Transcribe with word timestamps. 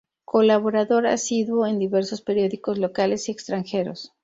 Colaborador 0.25 1.05
asiduo 1.05 1.67
en 1.67 1.77
diversos 1.77 2.23
periódicos 2.23 2.79
locales 2.79 3.29
y 3.29 3.33
extranjeros. 3.33 4.11